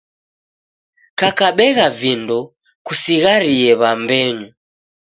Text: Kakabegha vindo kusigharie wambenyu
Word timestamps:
Kakabegha 1.19 1.87
vindo 1.99 2.37
kusigharie 2.85 3.71
wambenyu 3.81 4.47